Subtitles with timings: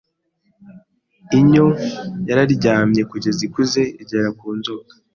[1.39, 1.67] Inyo
[2.27, 4.93] yararyamye kugeza ikuze igera ku nzoka